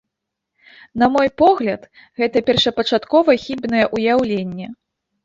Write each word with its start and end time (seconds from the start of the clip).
На 1.01 1.09
мой 1.15 1.27
погляд, 1.41 1.81
гэта 2.21 2.37
першапачаткова 2.47 3.37
хібнае 3.45 3.85
ўяўленне. 3.95 4.67